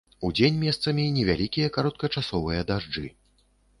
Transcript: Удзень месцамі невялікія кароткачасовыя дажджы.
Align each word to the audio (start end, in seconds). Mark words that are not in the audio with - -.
Удзень 0.27 0.55
месцамі 0.61 1.05
невялікія 1.17 1.67
кароткачасовыя 1.75 2.67
дажджы. 2.73 3.05